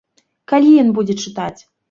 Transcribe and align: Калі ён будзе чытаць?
Калі 0.53 0.71
ён 0.85 0.89
будзе 1.01 1.17
чытаць? 1.27 1.61